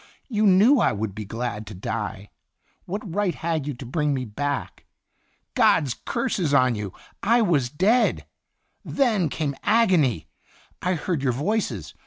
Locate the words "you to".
3.67-3.85